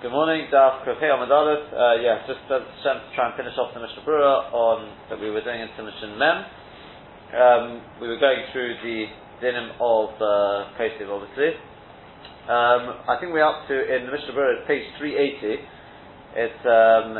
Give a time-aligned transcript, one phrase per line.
[0.00, 1.74] Good morning, Daf Kofei Amadalus.
[1.74, 5.28] Uh, yeah, just uh, to try and finish off the Mishnah Brura on that we
[5.28, 6.46] were doing in Simishin Mem.
[7.34, 9.06] Um, we were going through the
[9.42, 10.70] dinim of uh,
[11.10, 11.58] obviously.
[12.46, 15.66] Um, I think we're up to in the Mishnah Brura, page 380.
[16.46, 17.18] It's um,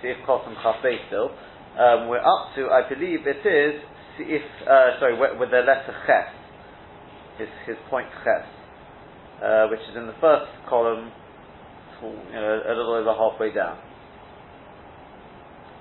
[0.00, 1.28] Sif Kosim Chafei still.
[1.76, 3.82] Um, we're up to, I believe it is
[4.16, 4.40] Sif.
[4.64, 6.32] Uh, sorry, with the letter Ches,
[7.36, 8.48] his his point Ches,
[9.44, 11.12] uh, which is in the first column
[12.02, 13.78] you know, a little over halfway down.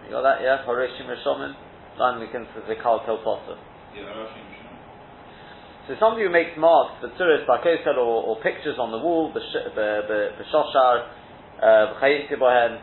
[0.06, 0.64] You got that, yeah?
[0.66, 1.54] Horeshim Rishomin?
[2.00, 3.58] Line we can say Kal Tel Potter.
[5.88, 9.40] So somebody who makes marks for tourists like or, or pictures on the wall, the
[9.74, 11.08] the the, the shoshar,
[11.64, 12.78] uh.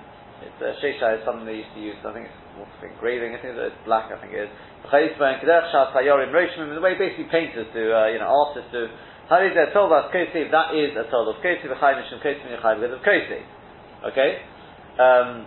[0.44, 1.96] It's uh, shesha is something they used to use.
[2.04, 3.32] I think it's what's engraving.
[3.32, 4.10] I think it's black.
[4.12, 4.52] I think it is.
[4.84, 8.88] The way basically painters do, uh, you know, artists do
[9.28, 10.50] how is there told us Kosiv?
[10.50, 13.42] That is a told of Kosiv V'chai Mishum Kosiv V'chai because of Kosiv.
[14.12, 14.38] Okay?
[14.98, 15.46] Um,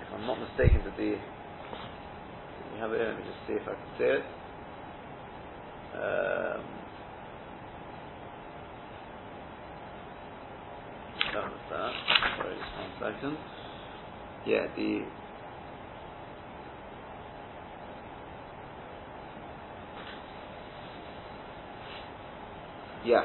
[0.00, 1.18] if I'm not mistaken, to be.
[2.72, 4.24] We have it here, let me just see if I can see it.
[5.92, 6.62] Um,
[11.34, 11.92] that was that.
[12.36, 13.36] Sorry, just one second.
[14.46, 15.02] Yeah, the
[23.04, 23.24] Yeah.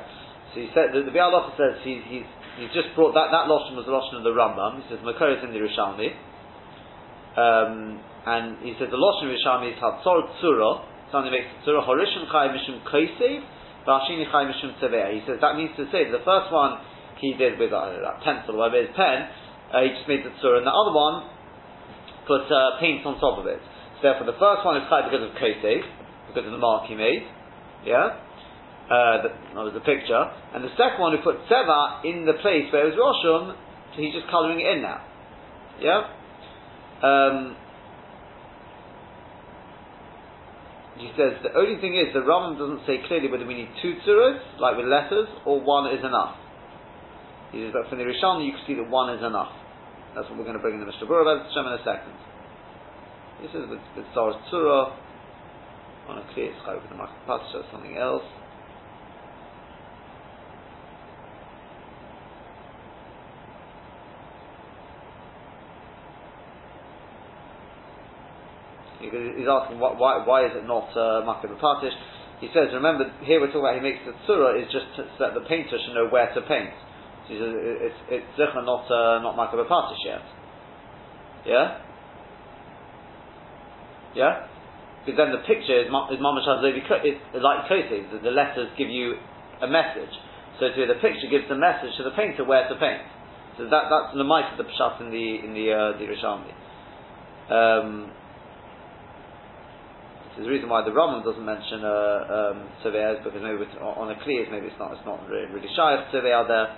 [0.56, 3.76] So he said the, the Bial says he, he's he's just brought that that loshon
[3.76, 4.80] was the loshon of the Rambam.
[4.80, 6.16] He says Makor is in the Rishalmi,
[7.36, 10.88] um, and he says the loshon of Rishalmi is Hatzor Tzura.
[11.12, 13.44] Something makes Tzura Horishim Chai Mishum Kosev,
[13.84, 15.20] Vashini Chai Mishum Tzeveh.
[15.20, 16.80] He says that means to say the first one
[17.20, 19.28] he did with uh, a pencil whatever his pen,
[19.76, 21.28] uh, he just made the Tzura, and the other one
[22.24, 23.60] put uh, paint on top of it.
[24.00, 25.84] So therefore, the first one is Chai because of Kosev,
[26.32, 27.28] because of the mark he made.
[27.84, 28.25] Yeah.
[28.86, 30.22] Uh, that, was the picture,
[30.54, 33.98] and the second one who put Seva in the place where it was Roshum, so
[33.98, 35.02] he's just colouring it in now.
[35.82, 36.06] Yeah?
[37.02, 37.58] Um,
[41.02, 43.98] he says the only thing is the Rambam doesn't say clearly whether we need two
[44.06, 46.38] tzuras, like with letters, or one is enough.
[47.52, 49.52] He says that from the Rishon you can see that one is enough.
[50.14, 52.14] That's what we're going to bring in the Mishnah Berurah about in a second.
[53.42, 54.96] He says with, with Sarah Tzura,
[56.08, 58.24] on a clear sky with the Makapatcha, something else.
[69.38, 71.24] He's asking why, why, why is it not uh,
[71.60, 71.96] Patish?
[72.44, 75.34] He says, remember, here we're talking about he makes the tzura is just so that
[75.34, 76.76] the painter should know where to paint.
[77.26, 80.26] So he says, it's, it's not, uh, not Patish yet.
[81.48, 81.80] Yeah?
[84.16, 84.48] Yeah?
[85.06, 89.16] Because then the picture is, is Mamash is like Kosi, the, letters give you
[89.62, 90.12] a message.
[90.60, 93.06] So to the picture gives the message to the painter where to paint.
[93.58, 96.52] So that, that's the might of the pshat in the in the uh, the Rishalmi.
[97.48, 98.12] Um,
[100.36, 104.12] there's a reason why the Rambam doesn't mention uh, um, surveyors because maybe it's on
[104.12, 106.70] the clears maybe it's not it's not really, really shy of surveyor there.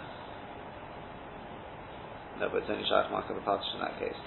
[2.37, 4.17] No, but it's only shy of Michael Patish in that case.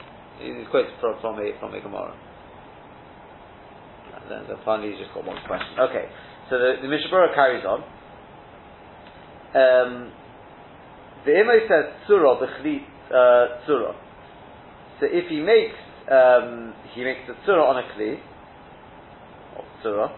[0.43, 2.11] He's quoted from, from a from a Gemara.
[4.19, 5.79] And then, then finally, he's just got one question.
[5.79, 6.11] Okay,
[6.51, 7.87] so the, the Mishabura carries on.
[9.55, 10.13] Um,
[11.25, 12.83] the Imo says tzura b'chli
[13.15, 13.63] uh.
[14.99, 15.79] So if he makes
[16.11, 18.19] um, he makes the tzura on a kli,
[19.83, 20.11] surah.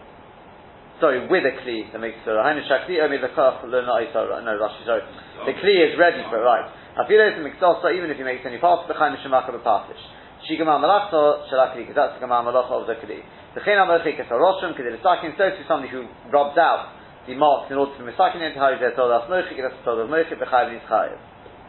[1.01, 2.45] Sorry, with a kli that makes surah.
[2.45, 5.03] Hainu shakli omi lekach lo No, Rashi, sorry.
[5.45, 6.69] The kli is ready for it, right.
[6.97, 10.03] Afilos and mikdosa, even if he makes any parts, the chaim shemaka b'patish.
[10.45, 13.19] Shigamah malacha shalakli, because that's the gamah malacha of the kli.
[13.55, 16.93] The chena malachi kesaroshim, because it is sakin, so to somebody who robs out
[17.27, 20.09] the marks in order to misakin into how he's told us mochik, that's told us
[20.11, 21.17] mochik, b'chayv is chayiv.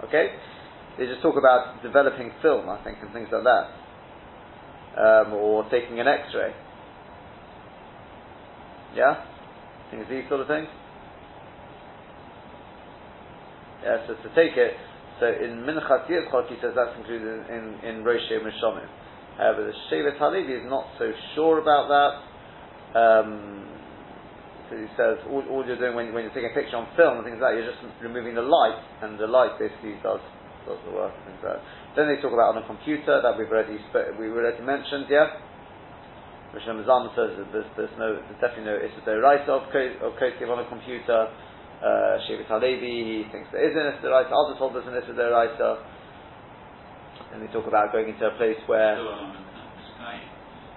[0.05, 0.37] Okay?
[0.99, 3.65] They just talk about developing film, I think, and things like that.
[4.94, 6.55] Um, or taking an x-ray.
[8.94, 9.25] Yeah?
[9.91, 10.69] Things these sort of things?
[13.82, 14.72] Yeah, so to take it,
[15.21, 18.88] so in Minchat Yitzchak he says that's included in, in, in Rosh Mishomim.
[19.37, 22.99] However, the Shevet Halevi is not so sure about that.
[22.99, 23.69] Um,
[24.70, 27.19] so he says all, all you're doing when, when, you're taking a picture on film
[27.19, 30.23] and things like that, you're just removing the light, and the light basically does
[30.64, 31.62] does the work and things like that.
[31.93, 33.76] Then they talk about on a computer that we've already
[34.17, 35.37] we already mentioned, yeah.
[36.55, 40.47] Rishon Mazam says that there's, there's, no, there's definitely no Issa right of, of Kosev
[40.47, 41.27] on a computer.
[41.83, 45.83] Uh, Shevet Halevi, he thinks there is an Issa Others hold there's an Issa Deraisa.
[47.35, 48.95] And they talk about going into a place where.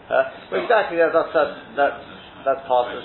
[0.09, 0.97] Uh, well, exactly.
[0.97, 2.01] That's, that's, that's,
[2.43, 3.03] that's part of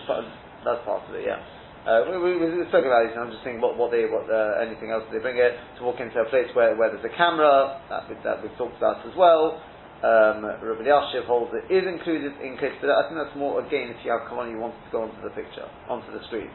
[0.64, 1.26] that's part of it.
[1.26, 1.42] Yeah.
[1.82, 4.22] Uh, we, we, we spoke about this, and I'm just thinking what, what they, what,
[4.30, 7.10] uh, anything else they bring it to walk into a place where, where there's a
[7.18, 9.58] camera that, we, that we've talked about as well.
[10.02, 13.94] Um, Rabbi Yashiv holds it is included in case, but I think that's more again
[13.94, 16.50] if you have Kavan you want to go onto the picture, onto the screen.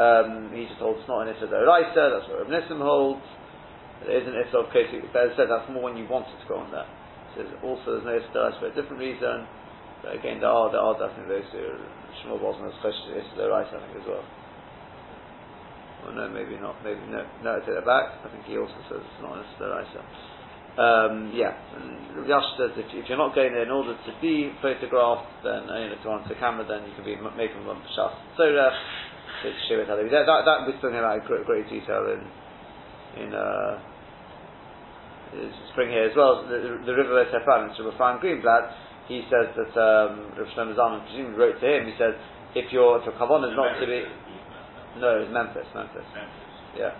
[0.00, 3.20] Um, he just holds it's not an Issa Doraisa, that's what Rabbi Nissim holds.
[4.08, 6.32] It is an Issa of Kosi, but as I said, that's more when you want
[6.32, 6.88] it to go on there.
[7.36, 9.44] So also there's no Issa Doraisa for a different reason.
[10.00, 11.76] But again, there are, there are definitely those who,
[12.24, 12.40] Shmuel
[12.80, 14.24] close to Issa Doraisa, I think, as well.
[16.08, 16.80] Well, no, maybe not.
[16.80, 17.22] Maybe no.
[17.44, 18.16] No, I take that back.
[18.24, 19.84] I think he also says it's not necessary.
[20.72, 21.52] Um, yeah,
[22.24, 25.92] Yash says if, if, you're not going there in order to be photographed, then you
[25.92, 28.72] know, to answer the camera, then you can be making one shas so uh,
[29.44, 32.24] that, that that we're talking about in great, great detail in
[33.20, 33.84] in uh,
[35.72, 36.46] spring here as well.
[36.48, 37.92] The, the, the river Tefan, Mr.
[37.92, 38.72] Rafan Greenblatt,
[39.08, 41.86] he says that um, Rav Shlomo Zalman presumably wrote to him.
[41.86, 42.14] He says
[42.54, 44.04] if your if your kavan is not to be
[45.00, 46.04] no, it's Memphis, Memphis.
[46.12, 46.76] Memphis.
[46.76, 46.92] Yeah.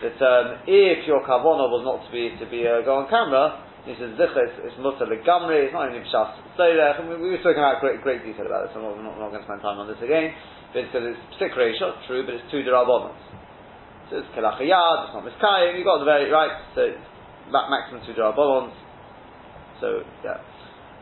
[0.00, 3.60] That um, if your kavana was not to be to be uh, go on camera,
[3.84, 5.68] he says zicha it's, it's mutter legamri.
[5.68, 6.36] It's not even shas.
[6.56, 8.72] So uh, we, we were talking about great great detail about this.
[8.72, 10.32] I'm not, not, not going to spend time on this again.
[10.72, 13.12] But because it's six ratio, true, but it's two derabonot.
[14.08, 14.96] So it's kelachayad.
[15.04, 15.76] It's not miskayim.
[15.76, 16.64] You got the very right.
[16.72, 16.96] So
[17.52, 18.72] maximum two derabonot.
[19.84, 20.40] So yeah.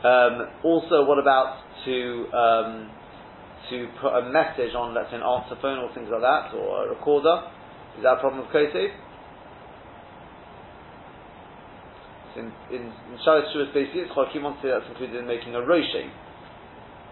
[0.02, 1.98] Um, also, what about to
[2.34, 2.90] um,
[3.70, 6.86] to put a message on, let's say, an answer phone or things like that, or
[6.86, 7.42] a recorder.
[7.98, 8.94] Is that a problem with Kosef?
[12.38, 15.62] In in, in Shalit Shuas basically, Chokim wants to say that's included in making a
[15.66, 16.06] roshe.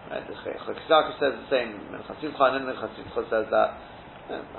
[0.07, 1.75] Right, Chakizaka says the same.
[1.91, 3.69] Menchasim Chanan Menchasim says that.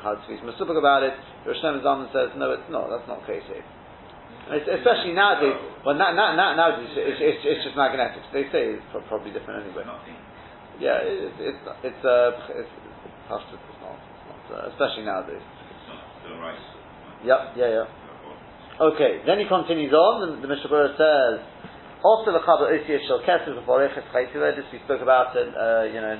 [0.05, 1.17] How to speak Masubak about it.
[1.49, 2.93] Rosh Zaman says no, it's not.
[2.93, 3.65] That's not Kosef.
[4.49, 8.25] Especially nowadays, well, now, now, nowadays it's, it's, it's, just magnetics.
[8.33, 9.85] They say it's probably different anyway.
[10.81, 13.61] Yeah, it, it's it's uh, it's, it's pasta.
[13.61, 15.45] It's not, it's not uh, especially nowadays.
[16.37, 16.67] Rice.
[17.25, 17.87] Yep, yeah, yeah.
[18.79, 20.23] Okay, then he continues on.
[20.23, 21.43] The, the Mishnah Berurah says,
[22.05, 25.99] "Also the chaber osiyah shel kesef v'forechet chaytivah." This we spoke about it, uh, you
[25.99, 26.15] know,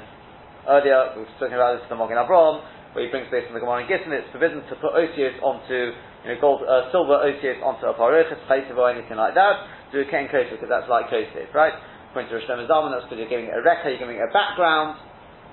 [0.67, 1.15] earlier.
[1.15, 2.65] We were talking about this in the Magen Avraham,
[2.99, 4.11] where he brings based on the Gemara in Gittin.
[4.11, 5.95] It's forbidden to put osios onto,
[6.27, 9.95] you know, gold, uh, silver osios onto a forechet chaytivah or anything like that.
[9.95, 11.79] Do a ken kosher because that's like kosher, right?
[12.11, 14.33] According to Rosh Zalman, that's because you're giving it a rekha, you're giving it a
[14.35, 14.99] background,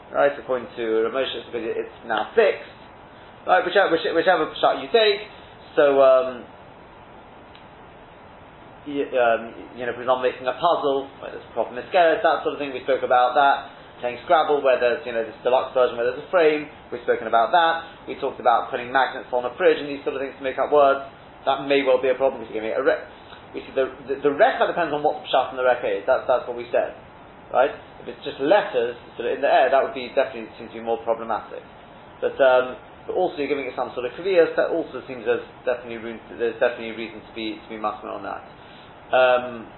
[0.09, 0.33] right?
[0.33, 2.75] According to Ramosh, it's because it's now fixed,
[3.47, 3.63] right?
[3.63, 5.25] Whichever, whichever shot you take.
[5.77, 6.45] So, um,
[8.86, 9.42] you, um,
[9.74, 12.59] you know, for example, making a puzzle where there's a proper mascara, that sort of
[12.62, 12.74] thing.
[12.74, 13.74] We spoke about that.
[14.03, 16.68] Playing Scrabble, where there's you know this deluxe version where there's a frame.
[16.92, 18.07] We've spoken about that.
[18.12, 20.59] We talked about putting magnets on a fridge and these sort of things to make
[20.59, 21.07] up words.
[21.48, 23.07] That may well be a problem because giving a re-
[23.56, 26.03] we see the, the, the rekha depends on what the pshat in the rekha is.
[26.03, 26.91] That's, that's what we said.
[27.56, 27.71] Right?
[28.03, 30.75] If it's just letters sort of in the air, that would be definitely seem to
[30.75, 31.63] be more problematic.
[32.19, 32.75] But, um,
[33.07, 36.19] but also you're giving it some sort of kaviyas, that also seems there's definitely room
[36.29, 38.43] to, there's definitely reason to be to be on that.
[39.13, 39.69] Um,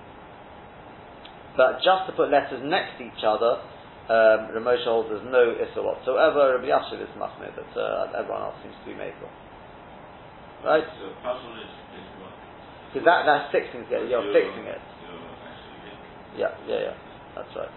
[1.55, 3.59] but just to put letters next to each other,
[4.07, 6.55] um, Ramosha holds there's no issa whatsoever.
[6.55, 9.27] Rabbi Yashiv is masculine, but uh, everyone else seems to be makel.
[10.63, 10.87] Right?
[11.01, 12.31] So puzzle is, is what?
[12.87, 14.07] Because that, that's fixing it.
[14.07, 14.79] You're fixing it.
[16.37, 16.97] Yeah, yeah, yeah.
[17.35, 17.73] That's right.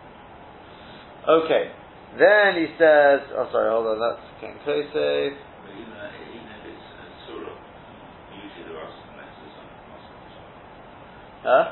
[1.26, 1.72] Okay.
[2.18, 4.90] Then he says, oh sorry, hold on, that's Ken Kose.
[4.90, 7.54] Even, even if it's a surah,
[8.34, 9.78] usually there are some letters on the
[11.42, 11.64] Huh?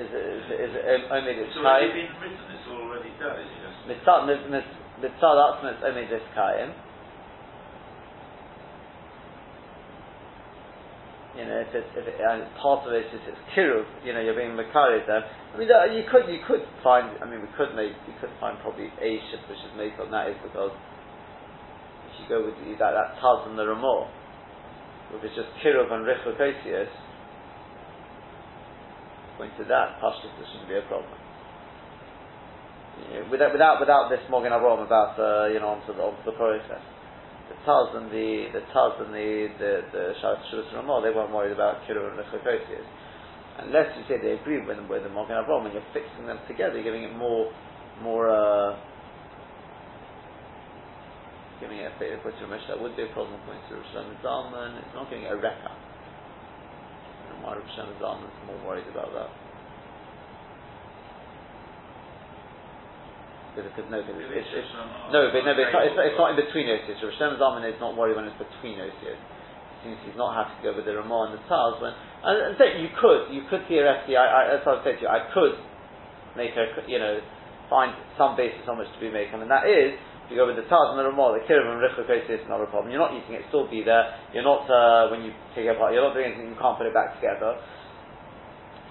[0.00, 3.36] Is it, is it, is it only this it's already been written, it's already done,
[3.36, 3.78] it's just...
[3.84, 4.26] Mitzad
[4.98, 6.72] mitzad atzma is only this kaim.
[11.40, 14.20] You know, if it's, if it, and part of it is it's kiruv, you know,
[14.20, 15.24] you're being makari there.
[15.24, 18.28] I mean, that, you could, you could find, I mean, we could make, you could
[18.36, 20.68] find probably a shift which is made on that is because
[22.12, 24.04] if you go with the, that, that taz and the ramor,
[25.16, 26.92] if it's just kiruv and richel kosius,
[29.40, 31.16] going to that, pashtus, there shouldn't be a problem.
[33.00, 36.20] You know, without, without, without this Magen Avraham about, uh, you know, onto the, onto
[36.28, 36.84] the process.
[37.50, 41.34] The Taz and the, the Taz and the, the, the Shabbos Shabbos Ramah, they weren't
[41.34, 42.86] worried about Kiruv and Nechokosius.
[43.58, 46.78] Unless you say they agree with, with the Magen Avraham and you're fixing them together,
[46.80, 47.50] giving it more,
[48.06, 48.78] more, uh,
[51.58, 54.78] giving it a bit of Ramesh, that would be a problem according to Rosh Zalman.
[54.78, 55.74] It's not giving it a reka.
[57.34, 59.39] And why Rosh Zalman is more worried about that?
[63.58, 64.72] Because no, because it's, it's, it's,
[65.10, 67.02] no, but no, but it's not, it's, it's not in between osios.
[67.02, 69.18] Rosh Zalman is not worried when it's between osios.
[69.82, 72.54] Since he's not happy to go with the Ramah and the Taz, when and, and
[72.60, 75.24] so you could, you could theoretically, I, I, that's what I said to you, I
[75.32, 75.56] could
[76.36, 77.18] make a, you know,
[77.72, 80.62] find some basis on which to be making, and that is if you go with
[80.62, 82.94] the Taz and the Ramah, the Kirim and Richakos is not a problem.
[82.94, 84.14] You're not eating it, still be there.
[84.30, 86.86] You're not, uh, when you take it apart, you're not doing anything, you can't put
[86.86, 87.58] it back together.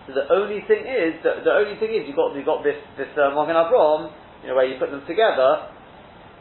[0.04, 2.76] So the only thing is, the, the only thing is, you've got, you've got this,
[3.00, 5.70] this uh, Magen Avraham, you know, where you put them together.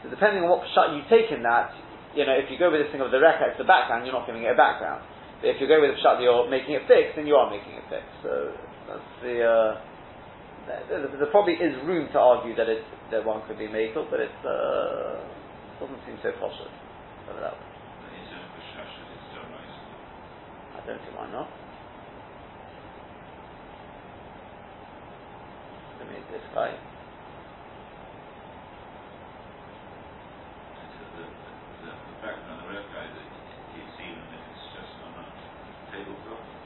[0.03, 1.75] So depending on what shot you take in that,
[2.15, 4.15] you know, if you go with this thing of the Reka, it's the background, you're
[4.15, 5.03] not giving it a background.
[5.43, 7.75] But if you go with the shot you're making it fixed, then you are making
[7.75, 8.15] it fixed.
[8.23, 8.55] So
[8.87, 9.71] that's the, uh,
[10.69, 14.19] there, there, probably is room to argue that it that one could be makel, but
[14.19, 15.17] it uh,
[15.81, 16.69] doesn't seem so cautious.
[20.75, 21.49] I don't see why not.
[25.99, 26.71] Let me this guy.
[31.17, 31.25] The,
[31.83, 33.27] the, the background of the red guy that
[33.75, 35.25] you see even if it's just on a
[35.91, 36.59] tablecloth.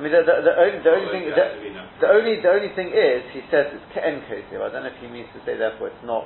[0.00, 1.46] I mean, the, the, the, only, the only thing, the,
[2.00, 4.64] the, only, the only thing is, he says it's ke'en kosir.
[4.64, 6.24] I don't know if he means to say therefore it's not,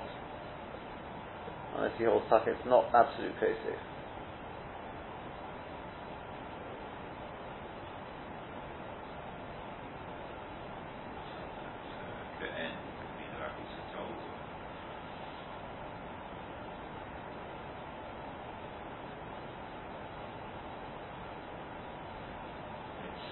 [1.75, 3.75] unless he holds tuck, it's not absolute kosir.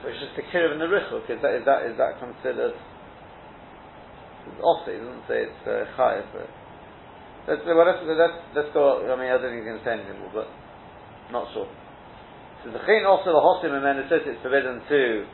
[0.03, 2.75] Kirib and the Richuk, is that, is that, is that considered
[4.63, 6.51] also, he doesn't say it's uh, but
[7.47, 9.95] let's, well, let's, let's, let's go, I mean, I don't think he's going to say
[9.99, 10.49] anything more, but
[11.31, 11.71] not sure.
[12.63, 15.27] So the Chayin also, the Hosim, and then it says it's forbidden to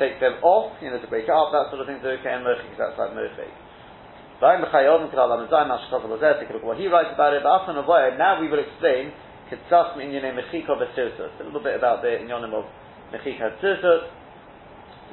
[0.00, 2.44] take them off, you know, to break up, that sort of thing, to okay, and
[2.44, 3.52] Merchik, that's like Merchik.
[4.36, 4.44] He
[6.92, 7.72] writes about it, but
[8.20, 9.12] now we will explain
[9.48, 9.56] a
[11.40, 12.64] little bit about the Inyonim of
[13.12, 14.10] Mechika Tzirtus,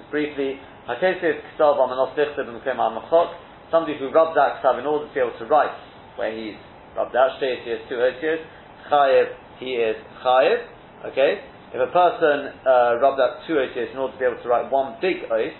[0.09, 0.59] briefly,
[0.89, 3.33] Hakesif Ksav Amanos Dichtab Machok,
[3.69, 5.77] somebody who rubs out Ksav in order to be able to write
[6.15, 6.55] where he's
[6.95, 8.41] rubbed out, Shtei two Osios,
[8.89, 9.27] Chayev,
[9.59, 9.95] he is
[10.25, 10.65] Chayev,
[11.11, 11.41] okay?
[11.73, 14.71] If a person uh, rubbed out two Osios in order to be able to write
[14.71, 15.53] one big Os,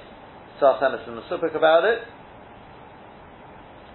[0.59, 2.01] Sas Emerson Masupik about it,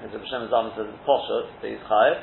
[0.05, 2.23] as the Hashem Zaman says, Poshut, that he's Chayev,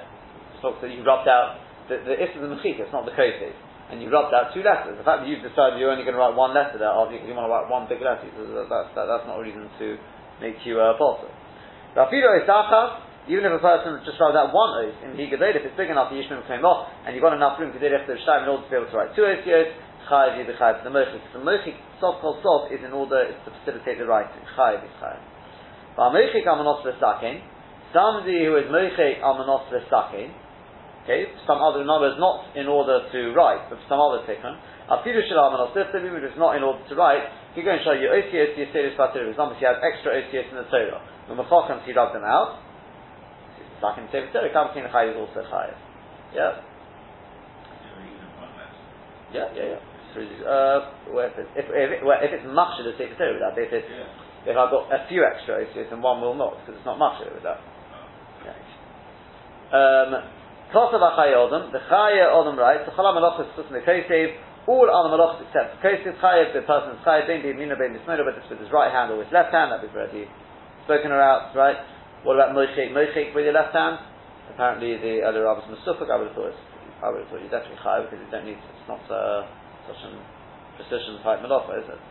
[0.61, 3.51] talks that you rubbed out the, the Is of the Mechika, it's not the Kosef
[3.91, 4.97] and you rubbed out two letters.
[4.97, 7.21] The fact that you've decided you're only going to write one letter there, or you,
[7.21, 9.87] you want to write one big letter, that's, that, that's not a reason to
[10.41, 11.29] make you a uh, potter.
[13.25, 16.13] Even if a person just rubbed out one oath in Higadeh, if it's big enough,
[16.13, 18.61] the Yishmim came off, and you've got enough room to do the Shtaim in order
[18.61, 19.45] to be able to write two oaths,
[20.05, 21.21] Chayiv Yid Chayiv the Mochik.
[21.33, 24.41] The Mochik, sof kol sof, is in order to facilitate the writing.
[24.57, 25.21] Chayiv Yid Chayiv.
[25.97, 27.41] But Mochik Amanos V'Sakin,
[27.93, 30.29] somebody who is Mochik Amanos V'Sakin,
[31.05, 34.57] Okay, some other numbers not in order to write, but some other tikkun.
[34.89, 37.21] Afilu shalam and osiftim, if it's not in order to write,
[37.53, 39.21] you go and show you OCS, Yisiris Batir.
[39.21, 41.05] For example, he has extra OCS in the Torah.
[41.29, 42.57] When Machakam, he rubbed them out.
[43.85, 45.77] Like in Sefer Torah, Kamkin Chayiv is also Chayiv.
[46.33, 46.57] Yeah?
[49.29, 49.81] Yeah, yeah, yeah.
[50.15, 50.89] Uh,
[51.21, 54.49] if, if, if, if it's much of the Sefer Torah with that, if, yeah.
[54.49, 57.21] if I've got a few extra OCS and one will not, because it's not much
[57.21, 57.61] with that.
[59.69, 60.44] Oh.
[60.73, 60.79] Yeah.
[60.79, 64.35] Um, Kosav Achayodam, the Chaya Odam writes, the Chalam Malachis Chus Mekosev,
[64.67, 68.49] all other malachas except Kosev Chayav, the person's Chayav, Ben Bimina Ben Bismillah, but it's
[68.49, 70.25] with his right hand or his left hand, that we've already
[70.85, 71.77] spoken about, right?
[72.23, 72.89] What about Moshek?
[72.91, 73.99] Moshek with your left hand?
[74.49, 76.57] Apparently the other rabbis Masufak, I would have thought,
[77.03, 79.45] I would have thought he's definitely Chayav because you don't need, it's not uh,
[79.85, 80.09] such a
[80.81, 82.01] precision type malacha, is it?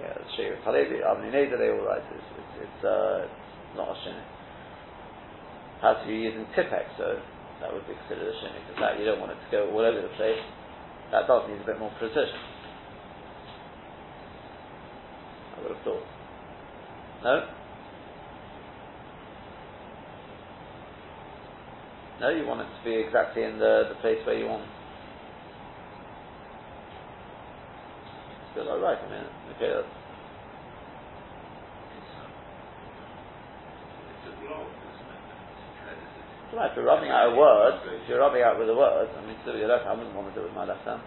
[0.00, 3.92] Yeah, the Shir Halevi, Avni Neder, they all write, it's, it's, it's, uh, it's not
[3.92, 4.33] a shinny
[5.82, 7.18] has to be using Tipp-Ex, so
[7.60, 9.80] that would be considered a shimmy, because that you don't want it to go all
[9.80, 10.40] over the place.
[11.10, 12.38] That does need a bit more precision.
[15.56, 16.06] I would have thought.
[17.22, 17.48] No?
[22.20, 24.64] No, you want it to be exactly in the, the place where you want.
[28.52, 28.98] Still, all right.
[28.98, 29.26] I mean,
[29.56, 30.03] okay, that's
[36.54, 39.20] Right, if you're rubbing out a word, if you're rubbing out with a word, I
[39.26, 41.02] mean, still your left hand, I wouldn't want to do it with my left hand.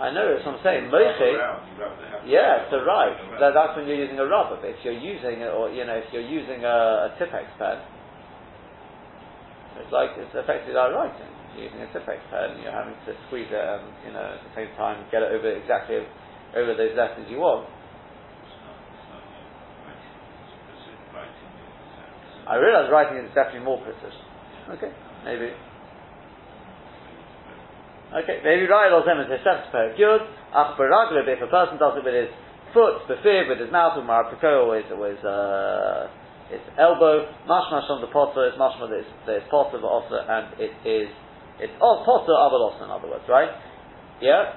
[0.00, 0.88] I know, that's what I'm saying.
[0.88, 1.36] Mochi,
[2.28, 3.16] yeah, to right.
[3.40, 4.60] That, that's when you're using a rubber.
[4.60, 7.80] But if you're using, it, or you know, if you're using a, a Tipp-Ex pen,
[9.80, 11.32] it's like it's affected our writing.
[11.56, 14.52] You're using a Tipp-Ex pen, you're having to squeeze it, and you know, at the
[14.56, 16.00] same time, get it over exactly
[16.56, 17.68] over those letters you want.
[22.46, 24.22] I realise writing is definitely more precision.
[24.70, 24.90] Okay,
[25.26, 25.50] maybe.
[28.14, 30.22] Okay, maybe right or them is a pair of good.
[30.54, 32.30] Ach baragla, if a person does it with his
[32.70, 36.06] foot, befib, with his mouth, with marapiko, always, always, uh,
[36.48, 40.54] his elbow, mashmash on the potter, it's mashma that it's, it's potter, but also, and
[40.62, 41.10] it is,
[41.58, 43.50] it's all potter, abalos, in other words, right?
[44.22, 44.54] Yeah?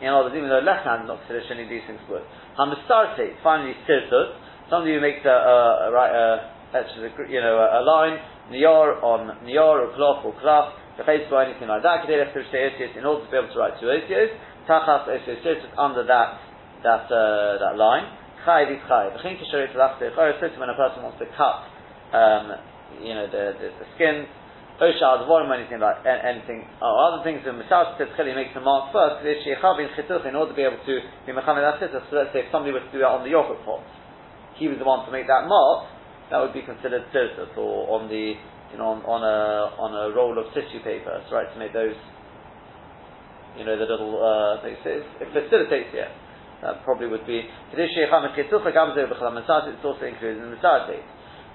[0.00, 2.22] In other words, even though left hand is not of these things would.
[2.54, 4.38] Hamistarte, finally, sirtut,
[4.70, 7.80] somebody who makes a, uh, a, uh, a right, a, etches a, you know, a,
[7.86, 8.18] line,
[8.50, 13.24] niyar on niyar, or cloth, or cloth, the face or anything like that, in order
[13.24, 14.30] to be able to write two osios,
[14.68, 16.40] Tachas Osios under that
[16.82, 18.08] that uh, that line.
[18.44, 19.08] Chai is chayr
[20.60, 21.64] when a person wants to cut,
[22.12, 22.52] um,
[23.00, 24.28] you know, the the, the skins.
[24.74, 27.46] Osha advorim anything like anything or other things.
[27.46, 27.54] The
[27.96, 29.22] says Chili makes a mark first.
[29.22, 32.10] In order to be able to be that chituch.
[32.10, 33.86] So let's say if somebody was to do that on the yogurt pot,
[34.58, 35.93] he was the one to make that mark.
[36.30, 38.34] That would be considered tirtut or on the
[38.74, 41.94] you know, on, on a on a roll of tissue paper, right, to make those,
[43.54, 44.82] you know, the little, uh, things.
[44.82, 46.10] It, it facilitates, yeah.
[46.58, 47.46] That probably would be.
[47.46, 47.78] It's
[48.50, 48.66] also
[50.02, 50.58] included in the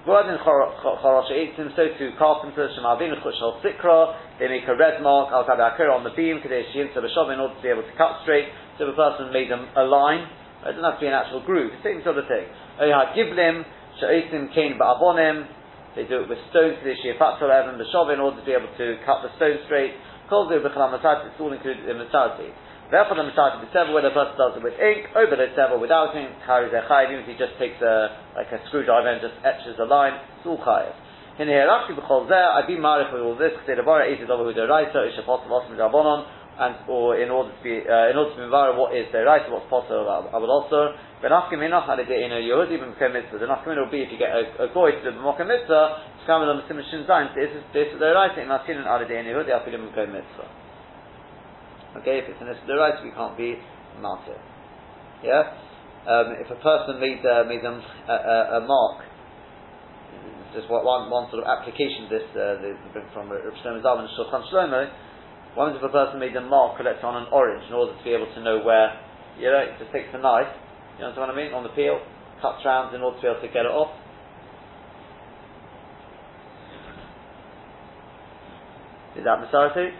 [0.06, 7.52] Chorosh Eitzim, so to carpenters, they make a red mark, on the beam, in order
[7.52, 8.48] to be able to cut straight.
[8.78, 10.24] So if a person made them a line,
[10.64, 12.48] it doesn't have to be an actual groove, same sort of thing.
[12.80, 13.64] Oyha Giblim,
[14.00, 15.46] Sha'etzim Kain Ba'avonim,
[15.94, 18.96] they do it with stones, Kadesh Yefatzal Evan, B'Shav in order to be able to
[19.04, 19.92] cut the stone straight.
[20.28, 22.54] Kol Masajid, it's all included in Masajid.
[22.90, 25.78] Therefore, the Masajid is several, whether a person does it with ink, over the several
[25.78, 29.20] without ink, carries a chayiv, even if he just takes a, like a screwdriver and
[29.20, 30.94] just etches a line, it's all chayiv.
[31.42, 34.18] In here, after b'chol zeh, I'd be marif with all this, because the bar is
[34.30, 35.06] over with the raisa,
[36.60, 39.48] and or in order to be uh, in order to be what is the raisa,
[39.48, 40.92] what's possible I will also.
[41.20, 43.38] Ben afkim enoch had it in a Yehudi ben Mekem mitzvah.
[43.38, 46.26] The nafkim will be if you get a, a goy to the Mekem mitzvah, it's
[46.26, 47.34] coming on the Simon Shin Zayin.
[47.36, 50.48] This is this is the raisa in Masin and Alidei in Yehudi afilim Mekem mitzvah.
[52.00, 53.58] Okay, if it's an the right, we can't be
[53.98, 54.38] martyr.
[55.26, 55.58] Yeah?
[56.06, 59.04] Um, if a person made, uh, made them a, a, a mark,
[60.54, 62.72] just one, one, sort of application this, uh, the,
[63.12, 64.88] from Rav Shlomo Zalman and Shulchan Shlomo,
[65.54, 68.02] one is if a person made a mark collected on an orange in order to
[68.06, 68.96] be able to know where,
[69.36, 70.48] you know, it just takes a knife,
[71.00, 71.96] you know what I mean, on the peel,
[72.42, 73.88] cuts round in order to be able to get it off.
[79.16, 79.96] Is that Masarati?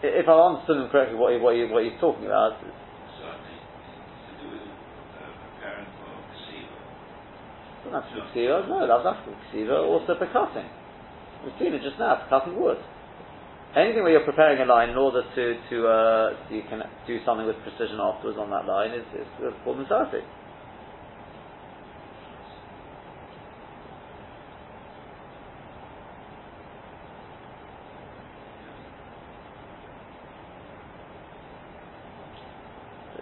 [0.00, 4.32] If I understood him correctly, what, he, what, he, what he's talking about, Certainly, to
[4.38, 4.62] do with
[5.18, 6.78] uh, preparing for Ksiva.
[7.82, 8.70] doesn't have to ksiva.
[8.70, 9.74] No, that's not ksiva.
[9.74, 10.70] Also for cutting.
[11.42, 12.78] We've seen it just now for cutting wood.
[13.76, 17.20] Anything where you're preparing a line in order to to uh, so you can do
[17.24, 19.26] something with precision afterwards on that line is, is
[19.64, 20.22] called misarti.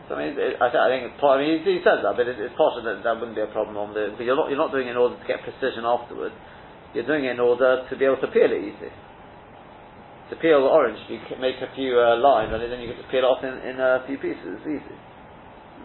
[0.09, 2.15] So, I mean, it, I, th- I think it's, I mean, he, he says that,
[2.15, 4.15] but it, it's possible that that wouldn't be a problem on the.
[4.17, 6.35] But you're not you're not doing it in order to get precision afterwards.
[6.95, 8.93] You're doing it in order to be able to peel it easy.
[10.31, 12.99] To peel the orange, you can make a few uh, lines, and then you can
[12.99, 14.59] just peel it off in, in a few pieces.
[14.59, 14.97] It's easy.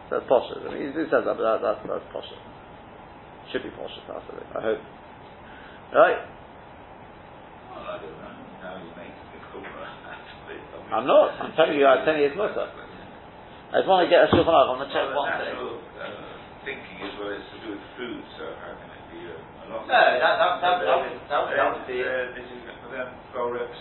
[0.10, 0.50] That's posh.
[0.58, 2.26] I mean, he says that, but that, that's that's posh.
[3.54, 4.48] Should be posh, that's it.
[4.58, 4.82] I hope.
[5.94, 6.20] Right?
[7.70, 8.34] Well, I don't know.
[8.66, 10.58] Now you make the Kumra out of it.
[10.58, 11.38] I mean, I'm not.
[11.38, 11.86] I'm telling you.
[11.86, 12.66] I'm telling you it's mutter.
[13.72, 15.56] I just want to get a shulchan going to check Well, one the thing.
[15.56, 19.38] uh, thinking is well, it's to do with food, so how can it be uh,
[19.38, 19.61] a lot?
[19.72, 23.08] No, that- that- that- that would- that would- that would be- this is for them.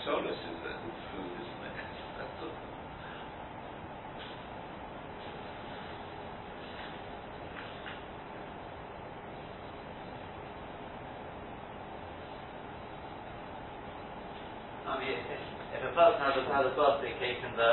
[0.05, 0.79] Solus is that
[1.11, 1.75] food, isn't it?
[14.87, 15.41] I mean, if,
[15.77, 17.71] if a person has a, has a birthday cake and the,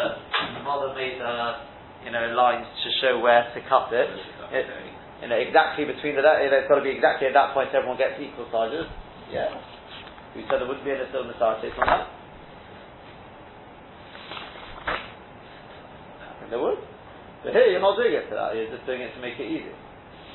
[0.58, 1.64] the mother made, uh,
[2.04, 4.10] you know, lines to show where to cut it,
[4.52, 4.97] it.
[5.22, 7.74] You know, exactly between the, you know, it's got to be exactly at that point
[7.74, 8.86] everyone gets equal sizes.
[9.30, 9.50] Yeah.
[10.36, 12.06] We said there wouldn't be a little massage on that.
[14.86, 16.78] I think there would.
[17.42, 19.46] But here you're not doing it for that, you're just doing it to make it
[19.46, 19.74] easy.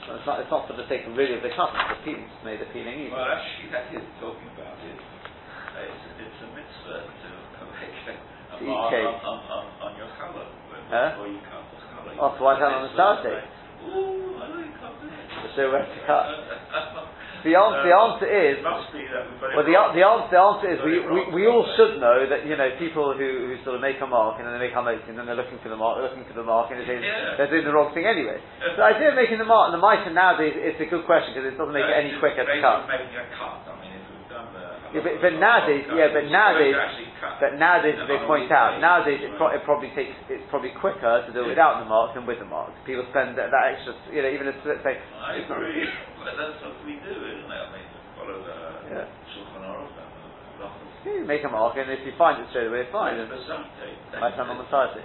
[0.07, 2.03] So it's not, it's not for the sake of really of the cutting, it's the
[2.03, 3.11] peeling, to make the peeling easy.
[3.15, 4.99] Well, actually, that is talking about it.
[4.99, 7.27] it's, it's a mitzvah to
[7.71, 9.07] make a, a To eat mark cake.
[9.07, 10.43] on, on, on, on your challah.
[10.91, 11.15] Huh?
[11.15, 12.19] Before you cut the challah.
[12.19, 13.47] Oh, so why can't on the Saturday?
[13.95, 15.27] Ooh, I know you can't do it.
[15.43, 16.25] To show where to cut.
[16.25, 17.11] Uh,
[17.43, 20.05] The answer, the answer is, It must be that we've got it well, the, the
[20.07, 23.51] answer, the answer is we, we, we all should know that, you know, people who,
[23.51, 25.35] who sort of make a mark and then they make a hamots and then they're
[25.35, 27.35] looking for the mark, they're looking for the mark and they're, Yeah.
[27.35, 28.39] they're doing the wrong thing anyway.
[28.63, 31.35] So the idea of making the mark and the mitre nowadays is a good question
[31.35, 32.87] because it doesn't make it any quicker to cut.
[32.87, 33.59] Cut.
[33.67, 33.91] I mean,
[34.31, 34.63] done the.
[34.95, 36.79] Yeah, but- but nowadays- yeah, but nowadays-
[37.23, 37.39] supposed to actually cut.
[37.39, 41.23] But nowadays, as they point out, nowadays it, pro- it probably takes, it's probably quicker
[41.23, 42.75] to do it without the mark than with the mark.
[42.83, 45.87] People spend that, that extra, you know, even if, let's say, I agree,
[46.19, 47.61] but that's what we do, isn't it?
[47.63, 47.87] I mean,
[48.19, 48.57] follow the
[48.91, 49.07] Yeah.
[49.31, 51.07] Shulchan Aruch and the Brachos.
[51.07, 53.15] Yeah, you make a mark, and if you find it straight away, fine.
[53.19, 53.93] It's And the Saturday.
[54.19, 54.95] I stand on the side.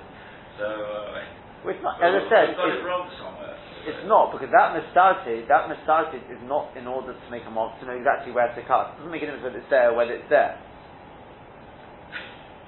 [0.59, 1.23] So, uh,
[1.63, 3.55] Well, it's not, as I said, got it's, it wrong somewhere.
[3.87, 7.79] it's not because that mistarted, that mistarted is not in order to make a mark
[7.83, 8.95] to know exactly where to cut.
[8.95, 10.55] It doesn't make a difference whether it's there or whether it's there.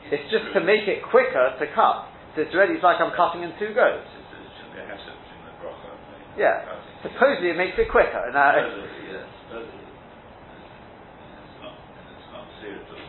[0.08, 2.08] It's just to make it quicker to cut.
[2.34, 4.00] So it's already it's like I'm cutting in two goes.
[4.72, 4.88] The
[6.40, 6.64] Yeah.
[7.02, 8.30] Supposedly it makes it quicker.
[8.32, 9.84] Now, Supposedly, yes, supposedly.
[9.84, 12.84] It's not, it's not serious.
[12.86, 13.00] But,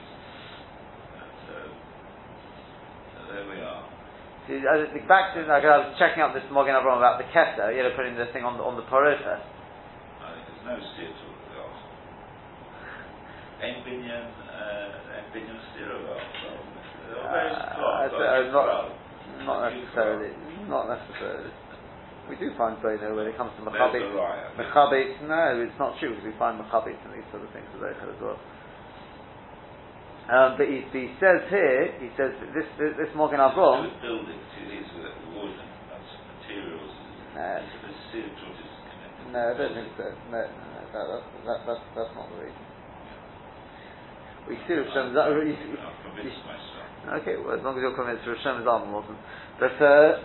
[1.52, 1.70] uh,
[3.14, 3.84] so there we are.
[4.48, 7.28] See, I think back to like, I was checking out this Magen Avraham about the
[7.30, 9.38] Keter, you know, putting the thing on the on the Porota.
[9.38, 11.92] I think there's no steer to the gospel.
[13.62, 16.71] Ein binyan, uh, ein binyan steer of gospel.
[17.32, 18.91] Uh, not,
[19.48, 20.32] not necessarily.
[20.67, 21.52] Not necessarily.
[22.30, 24.04] We do find Bono when it comes to There's Machabit.
[24.04, 24.56] the raya.
[24.56, 27.80] Machabit, no, it's not true because we find Machabit and these sort of things as
[27.82, 27.91] well.
[27.91, 28.39] as well.
[30.32, 33.84] Um, but he, he says here, he says this this, this Magen Avraham.
[33.89, 35.72] With buildings, is with wood and
[36.39, 36.94] materials.
[37.36, 37.60] Nah.
[37.60, 39.28] It's the steer to what is connected.
[39.34, 40.08] No, I don't think so.
[40.32, 42.63] No, no, no that, that, that, that's, not the reason.
[44.48, 45.52] We see Rav Shem Zalman.
[45.52, 46.91] you- you- I've convinced myself.
[47.02, 49.18] Okay, well, as long as you're convinced Rav Shem Zalman wasn't.
[49.58, 50.22] But, uh,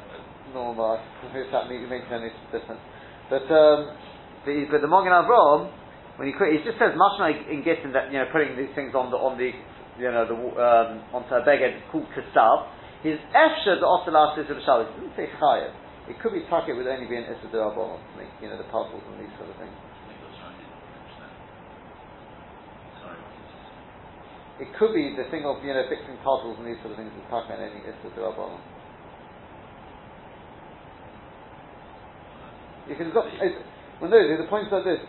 [0.53, 1.01] normal,
[1.33, 2.85] if that makes makes any difference.
[3.33, 3.97] But, um,
[4.45, 5.73] the, but the Magen Avraham,
[6.17, 8.95] when he quit, he just says mashma in Gittin that, you know, putting these things
[8.95, 9.53] on the, on the,
[9.99, 12.69] you know, the, um, onto a beged called kasav.
[13.03, 14.89] His efsha the osalas is of Shabbos.
[14.97, 15.73] He didn't say chayev.
[16.09, 18.57] It could be tucket would only be an issa de Rabbanon to make, you know,
[18.57, 19.75] the puzzles and these sort of things.
[19.75, 21.35] I think that's right.
[23.03, 23.19] Sorry.
[24.57, 27.13] It could be the thing of, you know, fixing puzzles and these sort of things
[27.13, 28.61] is tucket and any issa Rabbanon.
[32.89, 33.59] Because it's got, it's,
[34.01, 35.03] well no, the point is like this.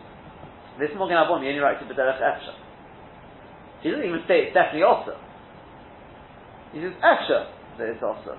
[0.81, 2.53] This Morgan Abon, he only writes it B'derech Efsha.
[3.81, 5.15] He doesn't even say it's definitely Osa.
[6.73, 7.47] He says Efsha
[7.79, 8.35] that it's Osa.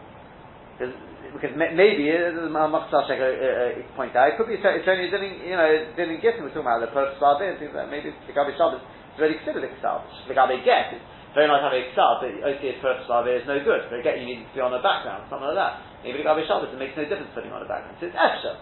[1.33, 4.89] Because, maybe, uh, the Machzal Sheikh uh, uh, point out, it could be it's it's
[4.89, 5.11] only
[5.45, 7.91] you know, dealing Gittin, we're talking about the Perth Slavin, things like that.
[7.91, 8.81] maybe the Gabi Shabbos
[9.19, 10.07] is already considered a Ksav.
[10.31, 11.03] The they Get, it's
[11.35, 13.91] very nice having a Ksav, but as Perth Slavin is no good.
[13.91, 15.83] But Get, you need to be on a background, something like that.
[16.07, 17.99] Maybe the Gabi Shabbos, it makes no difference putting on a background.
[17.99, 18.55] So it's Efsha.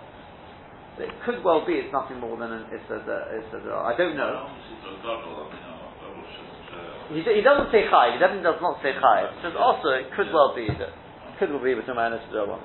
[0.96, 4.48] It could well be it's nothing more than an Issa Issa I don't know.
[4.48, 8.64] Obviously, the Gadol, I Gadol shouldn't, uh, He, he doesn't say Chai, he definitely does
[8.64, 9.28] not say Chai.
[9.28, 10.96] It says also it could well be that
[11.36, 12.64] could well be between man and Issa one.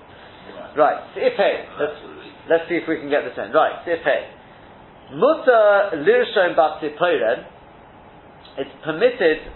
[0.80, 2.00] Right, Sif Let's,
[2.48, 3.52] let's see if we can get this in.
[3.52, 4.32] Right, Sif Hey.
[5.12, 7.44] Mutter Lirshon Batiporen,
[8.58, 9.48] it's permitted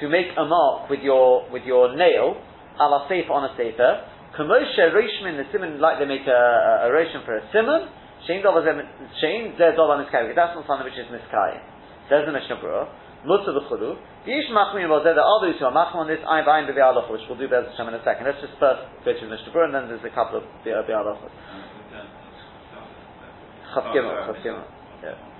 [0.00, 2.36] to make a mark with your with your nail,
[2.80, 4.04] a la sefer on a sefer.
[4.36, 7.88] Kamosha Rishmin the simon like they make a, a, a ration for a simon.
[8.28, 10.34] Shein Shein Zeh Dov Miskayim.
[10.34, 11.60] That's not something which is Miskayim.
[12.08, 12.88] Says the Mishnah Berurah.
[13.26, 13.98] Mutter B'chulu.
[14.26, 15.14] Yish Machmin was there.
[15.14, 16.22] There are those who are Machmin on this.
[16.22, 18.26] B'ayin B'vi Aloch, which we'll do Bez Hashem in a second.
[18.26, 21.18] Let's just first go to the Mishnah Berurah, and then there's a couple of Aloch.
[23.74, 24.66] Chav Gimel, Chav Gimel.
[25.02, 25.31] Yeah.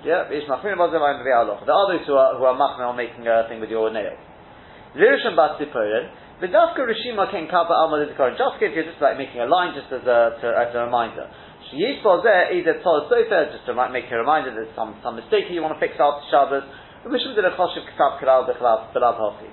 [0.00, 1.60] Yeah, B'vi Aloch.
[1.66, 4.16] There are who are who are Machmin on making a thing with your nail.
[4.96, 6.08] Lirishon Bat Ziporen.
[6.40, 8.32] V'dafka Rishima Ken Kapa Alma Lizikaron.
[8.40, 11.28] Just if you're just like making a line, just as a to, as a reminder.
[11.70, 15.62] Yish there either told sofa just to make a reminder there's some some mistake you
[15.62, 16.64] want to fix after Shabbos.
[17.04, 19.52] Mishum did a choshev ksav kalal b'chalav b'lav hochi.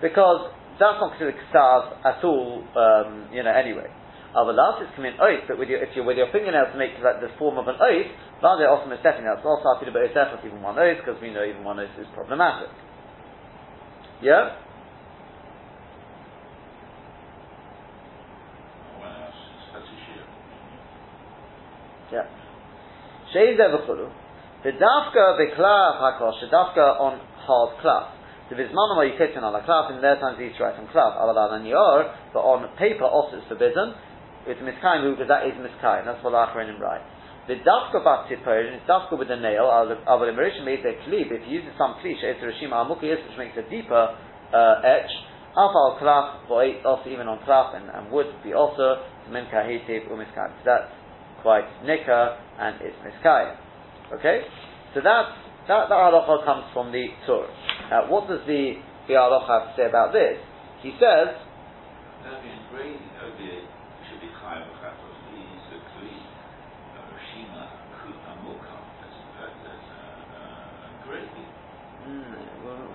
[0.00, 3.86] Because that's not considered ksav at all, um, you know, anyway.
[4.34, 7.24] Avalas is coming oath, but with your, if you're with your fingernail to make like
[7.24, 8.10] the form of an oath,
[8.42, 10.04] rather often it's definitely that's also happy to be
[10.48, 12.68] even one oath, because we know even one oath is problematic.
[14.22, 14.56] Yeah?
[22.12, 22.26] Yeah.
[23.34, 24.12] Shein zevachulu.
[24.62, 28.12] The dafka beklav hakosh, the dafka on hard klav.
[28.48, 31.60] The vizmanam you kitchen on a klav, in their times to write on klav, avalan
[31.60, 31.66] and
[32.32, 33.94] but on paper also it's forbidden.
[34.46, 36.06] It's miskaim because that is miskaim.
[36.06, 37.02] That's what the Achronim write.
[37.48, 39.66] The dafka bat tiporin is dafka with a nail.
[39.66, 41.30] Aval imiration made a kli.
[41.30, 44.16] If you use some kli, she'et rishima amukiyis, which makes a deeper
[44.52, 45.10] uh, etch.
[45.56, 49.00] Alpha al klach, also even on klach and, and wood would be also
[49.32, 50.52] min kahitiv umiskayim.
[50.60, 50.92] So that's
[51.40, 53.56] quite nika and it's miskayim.
[54.12, 54.42] Okay,
[54.92, 55.32] so that's
[55.66, 57.48] that the halacha comes from the Torah.
[57.90, 58.76] Now, what does the
[59.08, 60.36] the halacha have to say about this?
[60.82, 61.32] He says.
[62.20, 63.00] That means grading
[64.06, 65.16] should be high of chatos.
[65.32, 66.20] He's a kli,
[67.16, 67.64] Rishima,
[68.28, 68.82] Amukam.
[69.00, 69.88] That's that's
[71.08, 71.48] grading.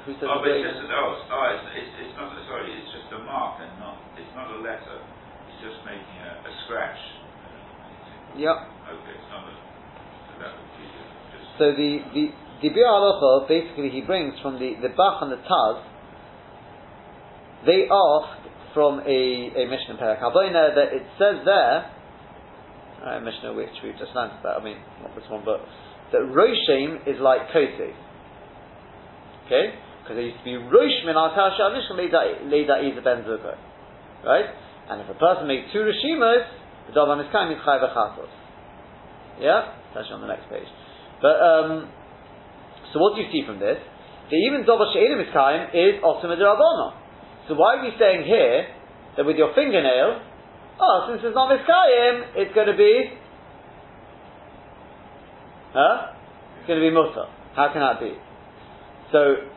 [0.05, 3.05] Who says oh, but it's just, oh, oh it's, it's, it's not, sorry, it's just
[3.13, 4.97] a mark and not, it's not a letter.
[5.45, 6.97] It's just making a, a scratch.
[8.33, 8.57] Yep.
[8.97, 11.09] Okay, it's not a, so that would be just...
[11.61, 12.23] So the, the,
[12.65, 12.89] the Bir
[13.45, 15.85] basically he brings from the, the Bach and the Taz,
[17.69, 19.21] they asked from a,
[19.53, 21.93] a Mishnah Perak Habayna that it says there,
[23.05, 25.61] uh, Mishnah which we've just learned about, I mean, not this one, but
[26.11, 27.93] that Roshim is like Kosef.
[29.45, 29.77] Okay?
[30.12, 31.95] Because there used to be Rosh min al Tasha Mishnah
[32.52, 33.56] Leida Iza Ben Zuko.
[34.28, 34.43] Right?
[34.91, 36.43] And if a person makes two Rishimas,
[36.88, 37.80] the Davan is kind of Chayv
[39.39, 39.71] Yeah?
[39.95, 40.67] That's on the next page.
[41.24, 41.88] But, um,
[42.91, 43.80] so what do you see from this?
[44.28, 46.28] The even Davar She'enim Miskayim is Osim.
[47.47, 48.67] So why are we saying here
[49.15, 50.19] that with your fingernail,
[50.82, 53.15] oh, since it's not Miskayim, it's going to be,
[55.71, 56.12] huh?
[56.60, 57.32] It's going to be Mutter.
[57.56, 58.12] How can that be?
[59.13, 59.47] So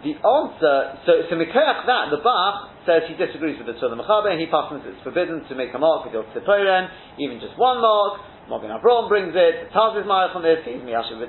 [0.00, 4.32] the answer, so, so Mikoach that, the Bach says he disagrees with the Tzur Mechaber
[4.32, 6.88] and he passes it's forbidden to make a mark with your Tziporen,
[7.20, 8.18] even just one mark.
[8.50, 11.22] Magen Avraham brings it, the Taz is Mayach on this, he's Miyashiv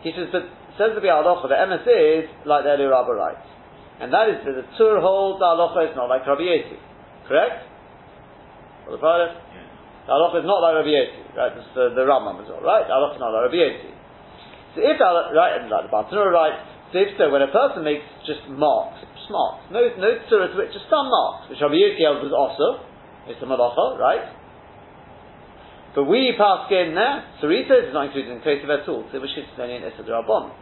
[0.00, 0.48] He says, but
[0.80, 3.48] says the Bialocha, the MS is like the Eli Rabba writes.
[4.00, 6.80] And that is that the Tzur holds the Alocha is not like Rabbi Yossi.
[7.28, 7.68] Correct?
[8.88, 9.36] Well, the brother?
[10.08, 11.52] The Alocha is not like Rabbi Yossi, right?
[11.52, 12.88] This is the, Rambam as well, right?
[12.88, 13.92] The Alocha is not like Rabbi Yossi.
[14.74, 18.04] So if, right, and like the Bartanura writes, so if so, when a person makes
[18.28, 22.36] just marks, just marks, no, no tzuras, which just some marks, which Rabbi Yisrael was
[22.36, 22.84] also,
[23.32, 24.28] it's a malacha, right?
[25.94, 29.32] But we pass in there, Sarita is not included in Kosev at all, so which
[29.36, 30.52] is only in Issa Rabban.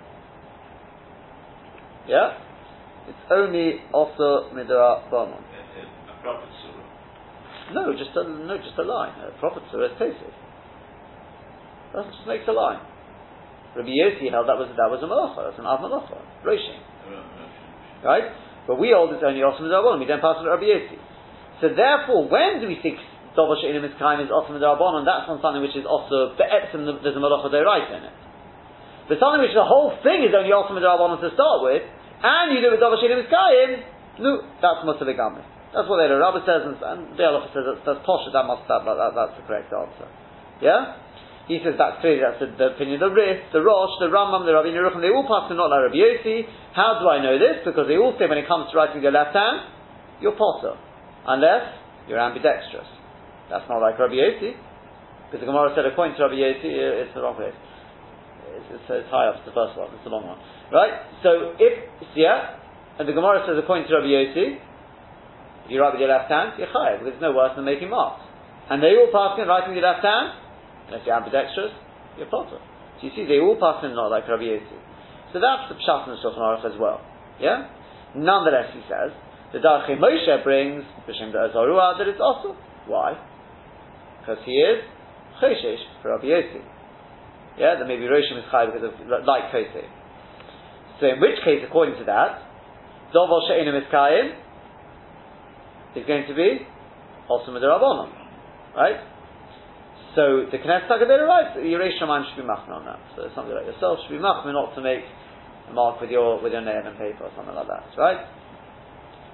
[2.06, 2.38] Yeah?
[3.06, 5.38] It's only also Midara Bonon.
[5.38, 7.74] A proper surah.
[7.74, 9.14] No, just a no, just a line.
[9.22, 10.34] A proper surah is Kosev.
[11.94, 12.80] That just makes a line.
[13.76, 16.78] Rabbi Yossi held that was that was a malacha, that's an av malacha, roshim.
[17.06, 18.06] Mm-hmm.
[18.06, 18.28] Right?
[18.66, 20.98] But we hold it's only osam and we don't pass it to Rabbi Yossi.
[21.62, 22.98] So therefore, when do we think
[23.38, 27.14] Dover She'inim is kind is osam and that's on something which is also be'etzim, there's
[27.14, 28.16] a malacha right in it.
[29.06, 31.82] But something which the whole thing is only osam to start with,
[32.20, 33.30] and you do it with Dover She'inim is
[34.20, 38.02] no, that's mutter That's what the Rabbi says, and, and the halacha says that's, that's
[38.04, 40.08] posh, that must that, that, that's the correct answer.
[40.60, 41.00] Yeah?
[41.50, 44.54] He says that's clearly that's the, the opinion of the the Rosh, the Rambam, the
[44.54, 46.46] Rabbi Yerucham, they all pass to not like Rabbi Yossi.
[46.78, 47.66] How do I know this?
[47.66, 49.66] Because they all say when it comes to writing with your left hand,
[50.22, 50.78] you're potter.
[51.26, 51.74] Unless
[52.06, 52.86] you're ambidextrous.
[53.50, 54.54] That's not like Rabbi Yossi.
[55.26, 57.58] Because the Gemara said according to Rabbi Yossi, uh, it's the wrong place.
[58.54, 60.38] It's, it's, it's high up, it's the first one, it's the long one.
[60.70, 61.02] Right?
[61.26, 61.74] So if,
[62.14, 62.62] yeah,
[63.02, 64.54] and the Gemara says according to Rabbi Yossi,
[65.66, 68.22] you write with your left hand, you're chayav, because it's no worse than making marks.
[68.70, 70.30] And they all pass in writing with your left hand,
[70.90, 71.70] and if you're ambidextrous,
[72.18, 72.58] you're potter.
[72.98, 74.78] So you see, they all pass in not like Rabbi Yossi.
[75.32, 77.00] So that's the Pshat in the Shulchan as well.
[77.38, 77.70] Yeah?
[78.18, 79.14] Nonetheless, he says,
[79.54, 82.56] the Darchei Moshe brings, B'Shem Azarua, that it's also.
[82.86, 83.14] Why?
[84.20, 84.82] Because he is
[85.40, 86.62] Choshesh for Rabbi Yossi.
[87.58, 88.92] Yeah, that maybe Roshim is Chai because of,
[89.24, 89.86] like Kosei.
[90.98, 92.42] So in which case, according to that,
[93.14, 94.34] Dovol She'enim Iskayim
[95.96, 96.66] is going to be
[97.28, 98.10] also Midrabanon.
[98.76, 99.00] Right?
[100.14, 102.98] So the Knesset Takadera writes that Yeresh Shamayim should be machmer on that.
[103.14, 105.06] So something like yourself should be machmer not to make
[105.70, 108.26] a mark with your with your nail and paper or something like that, right?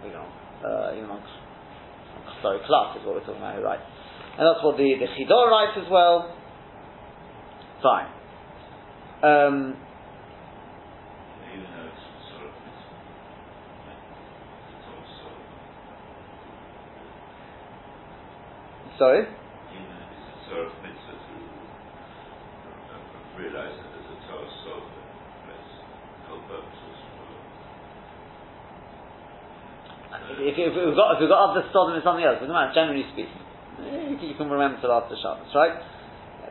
[0.05, 0.29] You know,
[0.69, 1.25] uh, even on,
[2.43, 3.81] sorry, class is what we're talking about here, right?
[4.37, 6.37] And that's what the the Chidor writes as well.
[7.83, 8.13] Fine.
[9.23, 9.77] Um,
[18.99, 19.27] Sorry?
[20.49, 21.37] sort of mitzvah to
[22.97, 24.83] uh, realize that there's a Torah soul
[26.27, 26.99] no purposes
[30.43, 32.75] If, if, we've got if we've got after Sodom and something else, doesn't matter.
[32.75, 33.41] Generally speaking,
[34.27, 35.77] you can remember till after Shabbos, right?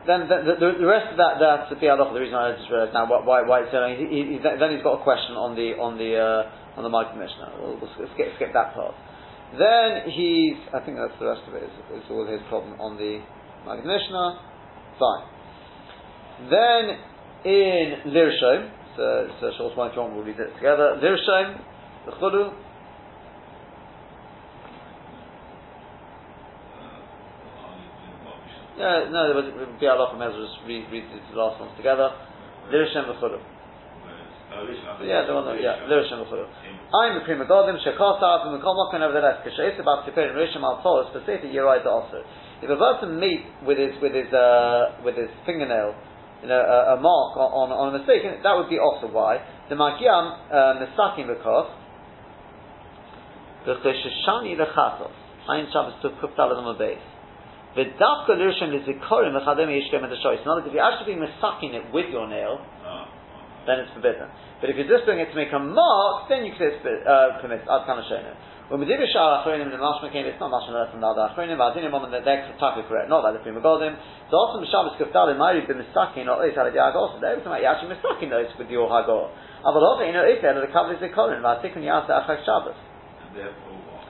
[0.06, 2.14] Then the, the, the, rest of that that's the Piadoch.
[2.14, 5.02] The reason I just realized now why why it's saying he, he, then he's got
[5.02, 7.58] a question on the on the uh, on the Mike Mishnah.
[7.58, 8.94] We'll, we'll skip, skip that part.
[9.58, 12.78] Then he's I think that's the rest of it, it is, is all his problem
[12.78, 13.18] on the
[13.66, 14.40] like Mishnah.
[14.96, 15.35] Fine.
[16.50, 16.98] Then
[17.44, 20.98] in Lirshom, so, so short one, if we'll read it together.
[21.00, 21.60] Lirshom,
[22.06, 22.52] the Chulu,
[28.76, 32.12] Yeah, no, there would be Allah from Ezra, just read, read the last ones together.
[32.68, 33.40] Lirashem v'chulim.
[35.00, 36.44] Yeah, the one that, yeah, Lirashem v'chulim.
[36.92, 40.82] I'm the prima godim, shekasa, and Mekol Mokan, nevertheless, Kashayis about Kippur and Rishim al
[40.84, 42.20] Torah, specifically, you're right, also.
[42.60, 45.96] If a person meets with his, with his, uh, with his fingernail,
[46.46, 49.42] you know, a, a mark on, on, a mistake, that would be also why.
[49.66, 50.46] The Magiam,
[50.78, 51.26] Misakim
[53.66, 55.10] the Cheshashani lechatos,
[55.50, 57.02] Ein Shabbos to put Kuptal on the base.
[57.74, 60.38] V'dafka l'rishon l'zikorim l'chadem yishkem and the choice.
[60.38, 62.62] In other words, if you're actually missucking it with your nail,
[63.66, 64.30] then it's forbidden.
[64.62, 66.86] But if you're just doing it to make a mark, then you can say it's
[66.86, 67.66] uh, permitted.
[67.66, 68.38] Ad kana shena.
[68.66, 71.30] When we do b'shar achronim the mashma came, it's not mashma less than the other
[71.30, 71.54] achronim.
[71.54, 73.94] V'adinim moment that they're totally correct, not like the Pri Megadim.
[74.26, 77.22] So also b'shabbos kufdal in Ma'ari b'misakin or ois halad also.
[77.22, 79.30] They're talking about you actually misakin those with your hagor.
[79.62, 82.74] Aval also, you know, if they're the cover zikorim, v'atikun yasa achak shabbos.
[82.74, 84.02] And therefore what?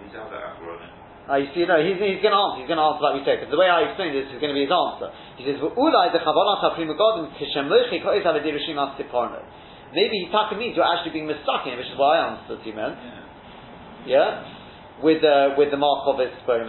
[0.00, 0.96] These other achronim
[1.28, 2.64] uh, you see, no, he's, he's going to answer.
[2.64, 3.36] He's going to answer like we said.
[3.36, 5.12] Because the way I explained this is going to be his answer.
[5.36, 9.44] He says, "Ulai the chavanat ha'Pri Megadim kishemochi kois aladirishim asiporno."
[9.92, 12.96] Maybe he talking means you're actually being mistaken, which is what I understood he meant.
[12.96, 13.27] Yeah,
[15.02, 16.66] with uh, with the mark of his sperm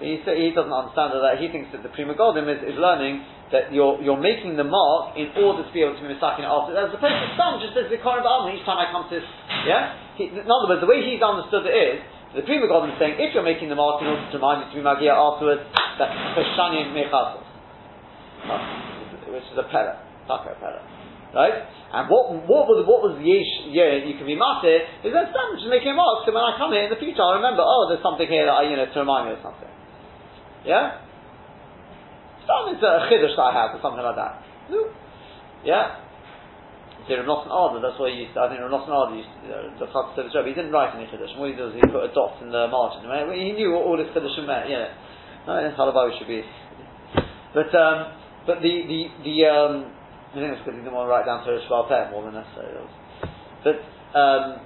[0.00, 1.40] He he doesn't understand that.
[1.40, 5.16] He thinks that the Pri Megadim is, is learning that you're you're making the mark
[5.16, 6.76] in order to be able to be mistaken after.
[6.76, 9.28] As opposed to some just as the Kohen each time I come to this.
[9.64, 9.96] Yeah.
[10.16, 11.98] He, in other words, the way he's understood it is
[12.34, 14.68] the Pri Megadim is saying, if you're making the mark in order to remind you
[14.68, 15.64] to be Magia afterwards,
[15.96, 17.46] that's Peshanim Mechasos.
[19.32, 20.97] Which is a pella, Taka pella.
[21.34, 21.56] Right?
[21.92, 25.32] And what what was what was the yesh yeah you can be matir is that
[25.32, 27.64] I'm just making a mark so when I come here in the future I'll remember
[27.64, 29.72] oh there's something here that I you know to remind me of something.
[30.68, 31.04] Yeah?
[32.44, 34.32] Some is a chiddush that I have or something like that.
[35.64, 36.08] Yeah?
[37.08, 39.88] say Rav Nosson that's what he used to, I think Rav Nosson Adler used to,
[39.88, 41.32] uh, the He didn't write any Chiddush.
[41.40, 43.08] What he does, he put a dot in the margin.
[43.32, 44.92] He knew what all his Chiddush meant, you know.
[45.48, 46.44] No, Halabawi should be.
[47.56, 48.12] But, um,
[48.44, 49.92] but the, the, the, um,
[50.28, 52.20] I think it's because he didn't want to write down to a Shval Peh more
[52.28, 52.76] than necessary.
[53.64, 53.80] But,
[54.12, 54.60] um,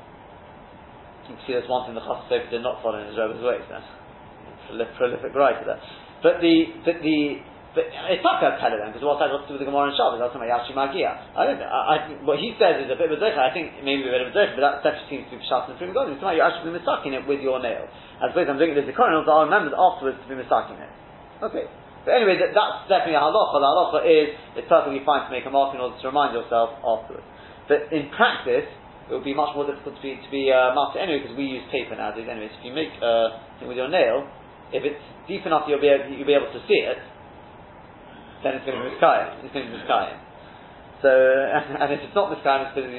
[1.23, 3.63] you can see there's one thing the Chassid did not follow in his Rebbe's ways,
[3.71, 3.83] then.
[4.67, 5.83] Prolific, prolific writer there.
[6.23, 7.19] But the, but the,
[7.79, 9.97] but it's not a pella then, because what has to do with the Gemara and
[9.97, 10.19] Shabbos?
[10.19, 11.15] That's not Yashi Magia.
[11.33, 11.71] I don't know.
[11.71, 11.97] I, I,
[12.27, 13.39] what he says is a bit of a docha.
[13.39, 15.73] I think maybe a bit of a docha, but that definitely seems to be Pshat
[15.73, 16.11] and Prima.
[16.11, 17.89] It's not you're actually misaking it with your nail.
[18.21, 20.93] As opposed I'm doing it as the Kohen, I'll remember afterwards to be misaking it.
[21.41, 21.67] Okay.
[22.05, 23.57] But anyway, that, that's definitely a halacha.
[23.59, 26.75] The halacha is it's perfectly fine to make a mark in order to remind yourself
[26.83, 27.27] afterwards.
[27.71, 28.67] But in practice,
[29.07, 31.47] it would be much more difficult to be to be uh, marked anyway because we
[31.47, 32.27] use paper nowadays.
[32.27, 34.27] Anyway, so if you make uh, thing with your nail,
[34.75, 36.99] if it's deep enough, you'll be able, you'll be able to see it
[38.43, 39.47] then it's going to be Miskayim.
[39.47, 40.19] It's going to be Miskayim.
[41.01, 41.11] So,
[41.83, 42.91] and if it's not Miskayim, it's because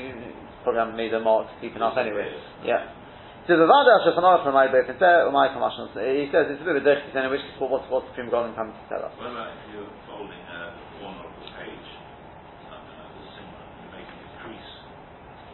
[0.63, 2.31] probably haven't made a mark deep enough anyway.
[2.63, 2.87] Yeah.
[3.43, 6.67] So the Vada Shachanara from my both there, or my Kamashon, he says it's a
[6.67, 9.03] bit of a dirty then in which case what's the Supreme Golden coming to tell
[9.03, 9.11] us?
[9.19, 10.71] What about if you're folding a
[11.03, 11.87] corner of the page,
[12.71, 14.71] something like similar, you're making a crease,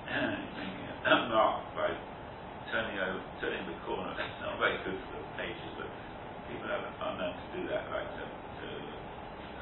[0.22, 1.90] you're making a mark by
[2.70, 4.14] turning over, turning the corner.
[4.22, 5.90] It's not very good for the pages, but
[6.46, 8.30] people are, are known to do that, like to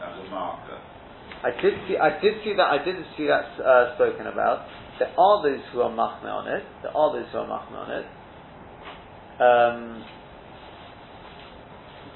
[0.04, 0.80] as a marker.
[1.44, 4.66] I did see, I did see that, I did see that uh, spoken about.
[5.00, 6.64] There are those who are machme on it.
[6.82, 8.06] There are those who are machme on it.
[9.38, 10.04] Um,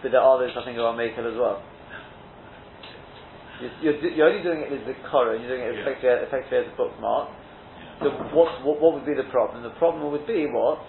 [0.01, 1.61] but there are those I think who are makel as well.
[3.61, 5.81] You're, you're, you're, only doing it as the korah, you're doing it yeah.
[5.85, 7.29] effectively, effectively as a bookmark.
[8.01, 9.61] So what, what, what would be the problem?
[9.61, 10.81] The problem would be what?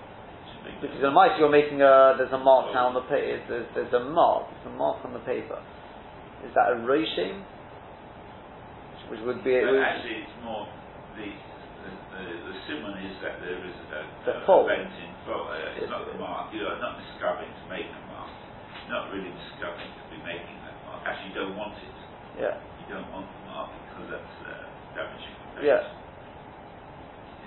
[0.81, 3.92] Because in mice you're making a, there's a mark now on the paper, there's, there's
[3.92, 5.61] a mark, there's a mark on the paper.
[6.48, 7.44] Is that a roshim?
[9.11, 9.61] Which would be.
[9.61, 10.64] But actually, it's more
[11.20, 11.28] the
[12.12, 15.48] the, the, simon is that there is a, the a bent in full.
[15.48, 16.53] Uh, it's, not the mark.
[16.53, 18.29] You're not discovering to make the mark.
[18.85, 21.01] You're not really discovering to be making that mark.
[21.09, 21.96] Actually, you don't want it.
[22.37, 22.61] Yeah.
[22.85, 25.88] You don't want the mark because that's uh, damaging Yeah.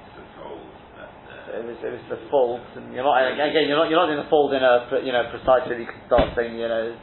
[0.01, 0.69] It's the fold.
[0.97, 3.69] That, uh, it was, it was the folds, and you're not again.
[3.69, 5.85] You're not you're not doing the fold in a you know precisely.
[5.85, 6.97] You can start saying you know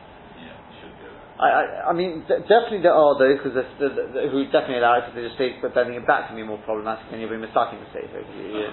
[1.42, 5.02] I, I, I mean, d- definitely there are those because the, the, who definitely allow
[5.02, 7.34] it because they just say, but bending it back can be more problematic and you'll
[7.34, 8.22] be mistaken to say so.
[8.38, 8.70] You,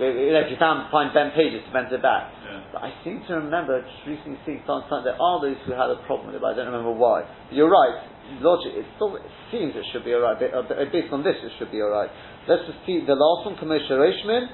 [0.00, 2.32] you know, if you found find bent pages to bend it back.
[2.40, 2.62] Yeah.
[2.72, 5.90] But I seem to remember just recently seeing some, some, there are those who had
[5.90, 7.26] a problem with it, but I don't remember why.
[7.26, 8.00] But you're right.
[8.38, 10.38] Logic, it, still, it seems it should be alright.
[10.38, 10.62] Uh,
[10.94, 12.08] based on this, it should be alright.
[12.46, 13.58] Let's just see the last one.
[13.58, 14.46] Commercial Reshmin.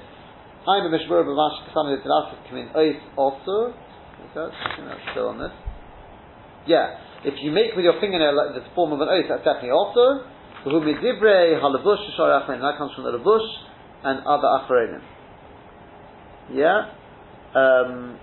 [0.67, 3.71] I'm a Mishmur B'Mash Kasam Yitzilaf Kamin Ois also.
[3.71, 4.49] Is that?
[4.51, 5.53] I think that's still on this.
[6.65, 6.97] Yeah.
[7.25, 10.25] If you make with your fingernail the form of an oath, that's definitely also.
[10.63, 12.59] Who midibre halabush shorachmin.
[12.61, 13.47] That comes from the labush
[14.03, 15.01] and other achronim.
[16.53, 16.91] Yeah.
[17.55, 18.19] Um,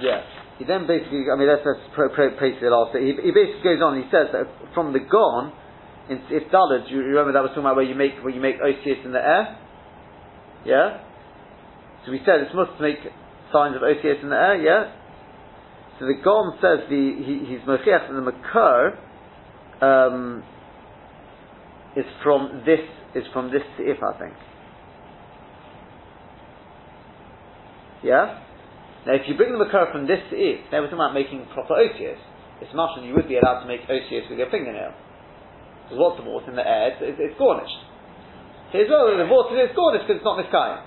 [0.00, 0.22] yeah.
[0.58, 2.96] He then basically, I mean, that's, that's pro, pro, praise the last.
[2.96, 3.96] He, he basically goes on.
[3.96, 4.44] He says that
[4.74, 5.52] from the Gon,
[6.10, 8.58] in, if Dalad, you remember that was talking about where you make where you make
[8.60, 9.56] osius in the air,
[10.66, 11.06] yeah.
[12.04, 12.98] So we said it's must make
[13.52, 14.92] signs of osius in the air, yeah.
[15.98, 18.98] So the Gon says the he, he's mochiach and the makar
[19.80, 20.42] um,
[21.96, 22.82] is from this
[23.14, 24.34] is from this if I think.
[28.02, 28.40] Yeah?
[29.06, 31.46] Now, if you bring the makar from this to if, now we're talking about making
[31.52, 32.18] proper osius.
[32.60, 34.92] It's much you would be allowed to make osius with your fingernail.
[35.90, 36.94] Because lots of water in the air?
[36.94, 37.82] It's, it's, it's garnished.
[38.70, 40.86] Here's well, the water is garnished because it's not miskayim.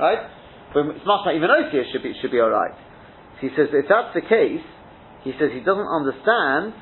[0.00, 0.24] Right?
[0.72, 2.72] But it's much even osius should be, should be alright.
[3.36, 4.64] So he says, if that's the case,
[5.28, 6.72] he says he doesn't understand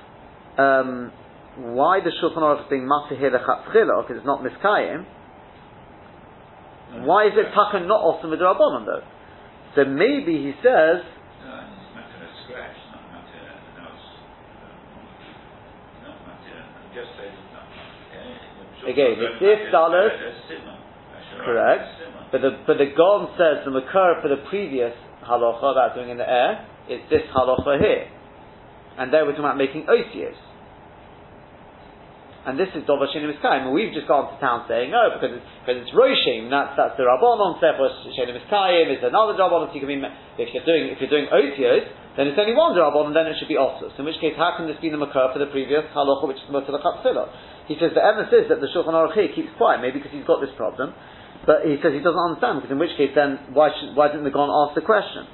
[0.55, 1.11] um,
[1.75, 5.03] why the Shulchan Aruch is being matahir lechatzchila, because it's not miskayim.
[7.03, 9.03] Why is it taken not the Rabbanon though?
[9.75, 11.03] So maybe he says.
[18.87, 20.13] Again, it's if dollars,
[21.45, 21.89] correct.
[22.31, 24.95] But the but the Gon says from the makar for the previous
[25.27, 28.07] halacha that's doing in the air is this halacha here,
[28.99, 30.37] and there we're talking about making osius.
[32.47, 33.69] And this is Dover Shenim Miskayim.
[33.69, 36.95] And we've just gone to town saying, oh, because it's, because it's Roshim, that's, that's
[36.95, 39.99] the Rabbanon, therefore Shenim Miskayim is another Rabbanon, so you can be,
[40.39, 41.85] if you're doing, if you're doing Otios,
[42.15, 43.93] then it's only one Rabbanon, then it should be Osus.
[43.99, 46.47] In which case, how can this be the Makar for the previous Halacha, which is
[46.49, 47.27] Chatzillah?
[47.69, 50.41] He says the evidence is that the Shulchan Aruch keeps quiet, maybe because he's got
[50.41, 50.97] this problem,
[51.45, 54.25] but he says he doesn't understand, because in which case then, why, should, why didn't
[54.25, 55.29] the Gon ask the question?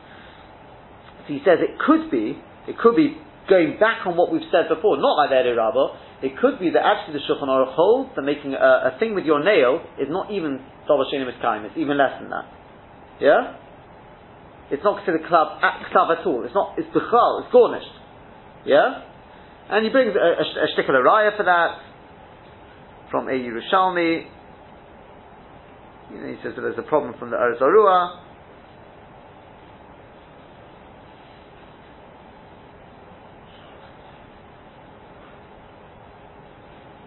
[1.24, 2.36] So he says it could be,
[2.66, 3.16] it could be
[3.48, 6.80] going back on what we've said before, not like the Rabbah, it could be that
[6.80, 10.32] actually the Shulchan Aruch holds that making a, a, thing with your nail is not
[10.32, 12.48] even Dava Shenim Miskayim, it's even less than that.
[13.20, 13.56] Yeah?
[14.70, 15.60] It's not considered club,
[15.92, 16.44] club at all.
[16.44, 17.94] It's not, it's Bechal, it's garnished.
[18.64, 19.04] Yeah?
[19.68, 21.78] And he brings a, a, a shtickle for that
[23.10, 24.26] from a Yerushalmi.
[26.12, 28.23] You know, he says that there's a problem from the Ohr Zarua.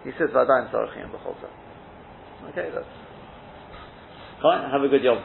[0.04, 1.34] He says Vadaim Sarachim B'chol
[2.50, 2.86] Okay, that's
[4.42, 4.70] fine.
[4.70, 5.18] Have a good Yom